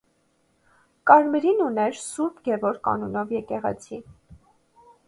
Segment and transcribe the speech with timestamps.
[1.11, 2.27] Կարմրին ուներ Ս.
[2.49, 4.03] Գևորգ անունով եկեղեցի։